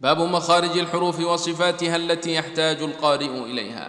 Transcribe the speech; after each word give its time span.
باب 0.00 0.20
مخارج 0.20 0.78
الحروف 0.78 1.20
وصفاتها 1.20 1.96
التي 1.96 2.34
يحتاج 2.34 2.82
القارئ 2.82 3.26
إليها. 3.26 3.88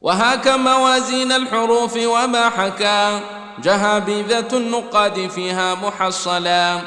وهاك 0.00 0.48
موازين 0.48 1.32
الحروف 1.32 1.96
وما 1.96 2.48
حكى 2.48 3.20
جهابذة 3.62 4.48
النقاد 4.52 5.30
فيها 5.30 5.74
محصلا. 5.74 6.80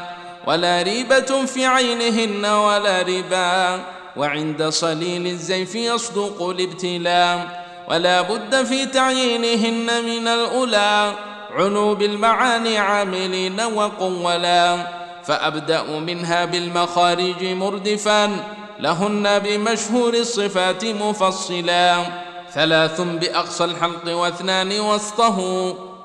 ولا 0.47 0.81
ريبة 0.81 1.45
في 1.45 1.65
عينهن 1.65 2.45
ولا 2.45 3.01
ربا 3.01 3.81
وعند 4.17 4.63
صليل 4.63 5.27
الزيف 5.27 5.75
يصدق 5.75 6.49
الابتلاء 6.49 7.65
ولا 7.89 8.21
بد 8.21 8.63
في 8.63 8.85
تعيينهن 8.85 10.05
من 10.05 10.27
الأولى 10.27 11.13
عنوب 11.51 12.01
المعاني 12.01 12.77
عاملين 12.77 13.61
وقولا. 13.61 14.98
فأبدأ 15.29 15.83
منها 15.83 16.45
بالمخارج 16.45 17.43
مردفا 17.43 18.45
لهن 18.79 19.39
بمشهور 19.39 20.13
الصفات 20.13 20.85
مفصلا. 20.85 22.05
ثلاث 22.53 23.01
بأقصى 23.01 23.63
الحلق 23.63 24.15
واثنان 24.17 24.79
وسطه 24.79 25.39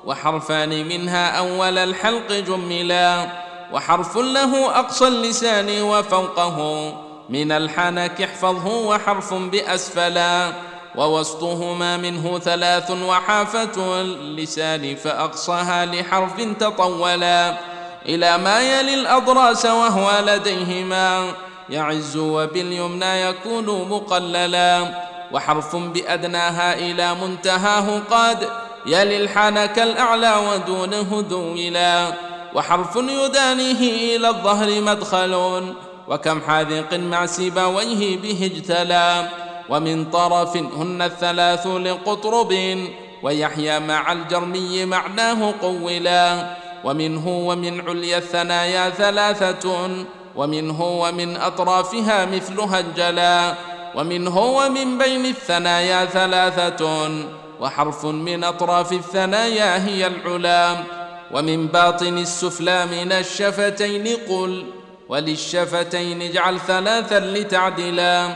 وحرفان 0.05 0.87
منها 0.87 1.37
أول 1.37 1.77
الحلق 1.77 2.31
جملا. 2.31 3.27
وحرف 3.73 4.17
له 4.17 4.79
أقصى 4.79 5.07
اللسان 5.07 5.81
وفوقه. 5.81 6.93
من 7.29 7.51
الحنك 7.51 8.21
احفظه 8.21 8.67
وحرف 8.67 9.33
بأسفلا. 9.33 10.53
ووسطهما 10.95 11.97
منه 11.97 12.39
ثلاث 12.39 12.91
وحافة 12.91 14.01
اللسان 14.01 14.95
فأقصاها 14.95 15.85
لحرف 15.85 16.41
تطولا. 16.59 17.74
إلى 18.07 18.37
ما 18.37 18.61
يلي 18.61 18.93
الأضراس 18.93 19.65
وهو 19.65 20.11
لديهما. 20.25 21.33
يعز 21.69 22.17
وباليمنى 22.17 23.21
يكون 23.21 23.89
مقللا. 23.89 25.05
وحرف 25.31 25.75
بأدناها 25.75 26.73
إلى 26.73 27.15
منتهاه 27.15 27.99
قد 28.11 28.49
يلي 28.85 29.17
الحنك 29.17 29.79
الأعلى 29.79 30.33
ودونه 30.35 31.25
ذولا 31.29 32.07
وحرف 32.53 32.95
يدانيه 32.95 34.15
إلى 34.15 34.27
الظهر 34.29 34.81
مدخل. 34.81 35.63
وكم 36.07 36.41
حاذق 36.41 36.93
مع 36.93 37.25
سيبويه 37.25 38.17
به 38.17 38.51
اجتلى. 38.53 39.29
ومن 39.69 40.05
طرف 40.05 40.57
هن 40.57 41.01
الثلاث 41.01 41.67
لقطرب. 41.67 42.77
ويحيى 43.23 43.79
مع 43.79 44.11
الجرمي 44.11 44.85
معناه 44.85 45.53
قولا. 45.61 46.55
ومنه 46.85 47.27
ومن 47.27 47.89
عليا 47.89 48.17
الثنايا 48.17 48.89
ثلاثة 48.89 49.89
ومنه 50.35 50.81
ومن 50.83 51.37
أطرافها 51.37 52.25
مثلها 52.25 52.79
الجلا 52.79 53.53
ومنه 53.95 54.37
ومن 54.37 54.97
بين 54.97 55.25
الثنايا 55.25 56.05
ثلاثة 56.05 57.09
وحرف 57.61 58.05
من 58.05 58.43
أطراف 58.43 58.93
الثنايا 58.93 59.85
هي 59.87 60.07
العلا 60.07 60.77
ومن 61.31 61.67
باطن 61.67 62.17
السفلى 62.17 62.85
من 62.85 63.11
الشفتين 63.11 64.05
قل 64.29 64.65
وللشفتين 65.09 66.21
اجعل 66.21 66.59
ثلاثا 66.59 67.19
لتعدلا 67.19 68.27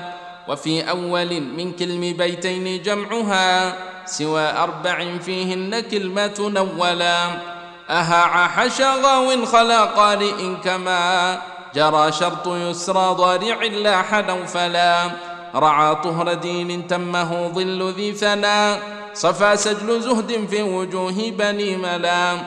وفي 0.47 0.89
أول 0.89 1.41
من 1.41 1.71
كلم 1.71 2.01
بيتين 2.17 2.81
جمعها 2.81 3.75
سوى 4.05 4.41
أربع 4.41 5.17
فيهن 5.17 5.79
كلمة 5.79 6.37
نولا. 6.39 7.58
أهع 7.89 8.67
غاو 8.81 9.45
خلا 9.45 9.85
قارئ 9.85 10.55
كما 10.63 11.37
جرى 11.75 12.11
شرط 12.11 12.47
يسرى 12.47 13.15
ضارع 13.17 13.63
لا 13.63 14.01
حدا 14.01 14.45
فلا. 14.45 15.11
رعى 15.55 15.95
طهر 15.95 16.33
دين 16.33 16.87
تمه 16.87 17.47
ظل 17.47 17.93
ذي 17.93 18.13
ثنا 18.13 18.79
صفى 19.13 19.57
سجل 19.57 20.01
زهد 20.01 20.47
في 20.49 20.61
وجوه 20.61 21.33
بني 21.37 21.77
ملا. 21.77 22.37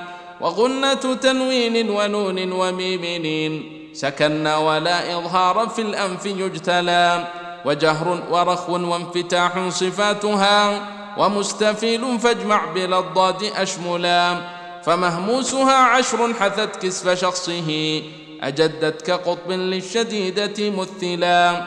وغنة 0.41 0.95
تنوين 0.95 1.91
ونون 1.91 2.53
وميمين 2.53 3.73
سكن 3.93 4.47
ولا 4.47 5.19
إظهار 5.19 5.69
في 5.69 5.83
الأنف 5.83 6.27
يجتلى. 6.27 7.27
وجهر 7.65 8.23
ورخو 8.31 8.73
وانفتاح 8.73 9.69
صفاتها. 9.69 10.81
ومستفيل 11.19 12.19
فاجمع 12.19 12.61
بلا 12.75 12.99
الضاد 12.99 13.43
أشملا. 13.57 14.52
فمهموسها 14.85 15.75
عشر 15.75 16.35
حثت 16.35 16.77
كسف 16.83 17.09
شخصه 17.21 18.03
أجدت 18.43 19.03
كقطب 19.03 19.51
للشديدة 19.51 20.71
مثلا. 20.71 21.67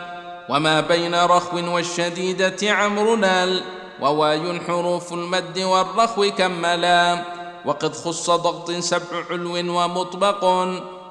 وما 0.50 0.82
بين 0.82 1.16
رخو 1.16 1.58
والشديدة 1.76 2.72
عمرنا 2.72 3.62
وواي 4.02 4.60
حروف 4.68 5.14
المد 5.14 5.60
والرخو 5.60 6.32
كملا. 6.38 7.24
وقد 7.66 7.96
خص 7.96 8.30
ضغط 8.30 8.72
سبع 8.72 9.24
علو 9.32 9.56
ومطبق 9.58 10.44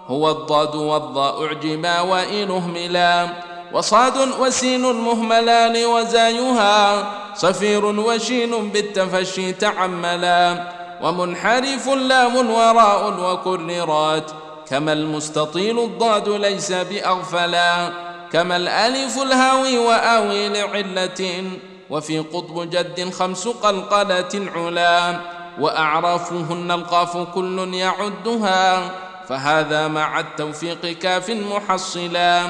هو 0.06 0.30
الضاد 0.30 0.74
والضاء 0.74 1.44
اعجما 1.44 2.00
وإن 2.00 2.50
اهملا. 2.50 3.28
وصاد 3.72 4.16
وسين 4.40 4.82
مهملان 4.82 5.84
وزايها 5.84 7.10
صفير 7.34 7.84
وشين 7.84 8.70
بالتفشي 8.70 9.52
تعملا. 9.52 10.74
ومنحرف 11.04 11.88
لام 11.88 12.50
وراء 12.50 13.20
وكررات. 13.20 14.30
كما 14.70 14.92
المستطيل 14.92 15.78
الضاد 15.78 16.28
ليس 16.28 16.72
بأغفلا. 16.72 17.92
كما 18.32 18.56
الألف 18.56 19.22
الهاوي 19.22 19.78
وآوي 19.78 20.48
لعلة. 20.48 21.44
وفي 21.90 22.18
قطب 22.18 22.70
جد 22.70 23.10
خمس 23.10 23.48
قلقلة 23.48 24.50
علا. 24.56 25.20
وأعرافهن 25.60 26.70
القاف 26.70 27.16
كل 27.16 27.74
يعدها. 27.74 28.90
فهذا 29.28 29.88
مع 29.88 30.20
التوفيق 30.20 30.86
كاف 30.86 31.30
محصلا. 31.30 32.42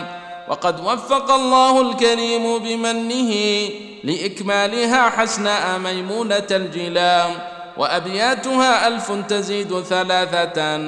وقد 0.48 0.80
وفق 0.80 1.30
الله 1.30 1.80
الكريم 1.80 2.58
بمنه 2.58 3.32
لإكمالها 4.04 5.10
حسناء 5.10 5.78
ميمونة 5.78 6.46
الجلام 6.50 7.53
وأبياتها 7.76 8.88
ألف 8.88 9.12
تزيد 9.28 9.80
ثلاثة 9.80 10.80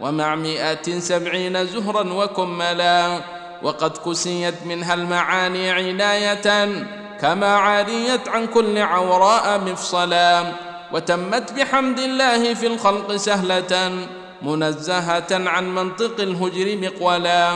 ومع 0.00 0.34
مئة 0.34 0.98
سبعين 0.98 1.66
زهرا 1.66 2.12
وكملا 2.12 3.20
وقد 3.62 3.96
كسيت 3.96 4.54
منها 4.66 4.94
المعاني 4.94 5.70
عناية 5.70 6.68
كما 7.20 7.56
عاريت 7.56 8.28
عن 8.28 8.46
كل 8.46 8.78
عوراء 8.78 9.60
مفصلا 9.60 10.44
وتمت 10.92 11.52
بحمد 11.52 11.98
الله 11.98 12.54
في 12.54 12.66
الخلق 12.66 13.16
سهلة 13.16 14.06
منزهة 14.42 15.26
عن 15.30 15.74
منطق 15.74 16.20
الهجر 16.20 16.76
مقولا 16.76 17.52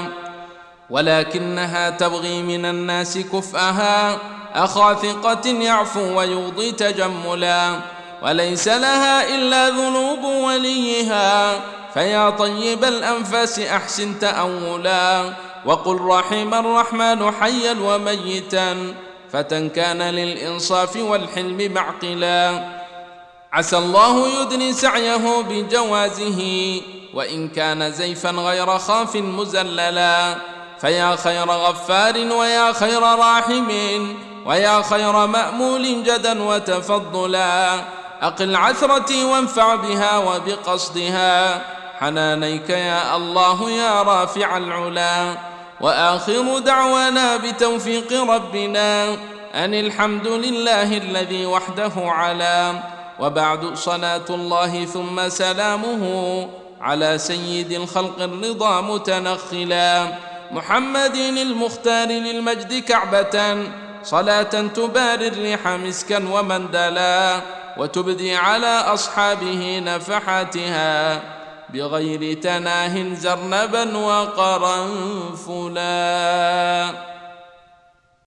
ولكنها 0.91 1.91
تبغي 1.91 2.43
من 2.43 2.65
الناس 2.65 3.19
كفأها 3.19 4.19
أخا 4.55 4.95
ثقة 4.95 5.49
يعفو 5.49 6.19
ويوضي 6.19 6.73
تجملا 6.73 7.81
وليس 8.23 8.69
لها 8.69 9.35
إلا 9.35 9.69
ذنوب 9.69 10.25
وليها. 10.25 11.61
فيا 11.95 12.31
طيب 12.31 12.85
الأنفاس 12.85 13.59
أحسن 13.59 14.19
تأولا. 14.19 15.33
وقل 15.67 16.01
رحم 16.01 16.55
الرحمن 16.55 17.33
حيا 17.33 17.77
وميتا. 17.83 18.95
فتى 19.33 19.69
كان 19.69 20.03
للإنصاف 20.03 20.97
والحلم 20.97 21.73
معقلا. 21.73 22.65
عسى 23.53 23.79
الله 23.79 24.29
يدني 24.29 24.73
سعيه 24.73 25.43
بجوازه. 25.49 26.81
وإن 27.15 27.49
كان 27.49 27.93
زيفا 27.93 28.31
غير 28.31 28.79
خاف 28.79 29.17
مزللا. 29.17 30.35
فيا 30.81 31.17
خير 31.17 31.51
غفار 31.51 32.19
ويا 32.19 32.73
خير 32.73 33.03
راحم. 33.03 33.69
ويا 34.47 34.83
خير 34.83 35.27
مأمول 35.27 36.03
جدا 36.03 36.43
وتفضلا. 36.43 37.98
أقل 38.23 38.57
عثرتي 38.57 39.25
وانفع 39.25 39.75
بها 39.75 40.19
وبقصدها. 40.19 41.63
حنانيك 41.99 42.71
يا 42.71 43.17
الله 43.17 43.71
يا 43.71 44.03
رافع 44.03 44.57
العلا. 44.57 45.35
وآخر 45.81 46.59
دعوانا 46.59 47.37
بتوفيق 47.37 48.31
ربنا. 48.31 49.15
أن 49.55 49.75
الحمد 49.75 50.27
لله 50.27 50.97
الذي 50.97 51.47
وحده 51.47 51.93
علا. 51.97 52.73
وبعد 53.21 53.75
صلاة 53.75 54.25
الله 54.31 54.85
ثم 54.85 55.29
سلامه 55.29 56.05
على 56.81 57.19
سيد 57.19 57.73
الخلق 57.73 58.23
الرضا 58.23 58.81
متنخلا. 58.81 60.07
محمد 60.51 61.15
المختار 61.15 62.09
للمجد 62.09 62.83
كعبة. 62.83 63.65
صلاة 64.05 64.43
تباري 64.43 65.29
الريح 65.29 65.69
مسكا 65.69 66.29
ومندلا. 66.33 67.41
وتبدي 67.79 68.37
على 68.37 68.67
أصحابه 68.67 69.83
نفحاتها 69.85 71.23
بغير 71.69 72.41
تناه 72.41 73.15
زرنبا 73.15 73.97
وقرنفلا. 73.97 75.59